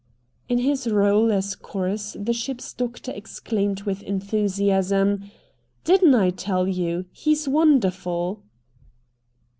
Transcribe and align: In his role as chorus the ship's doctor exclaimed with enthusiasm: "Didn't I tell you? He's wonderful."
In 0.49 0.57
his 0.57 0.87
role 0.87 1.31
as 1.31 1.53
chorus 1.55 2.17
the 2.19 2.33
ship's 2.33 2.73
doctor 2.73 3.11
exclaimed 3.11 3.83
with 3.83 4.01
enthusiasm: 4.01 5.29
"Didn't 5.83 6.15
I 6.15 6.31
tell 6.31 6.67
you? 6.67 7.05
He's 7.11 7.47
wonderful." 7.47 8.41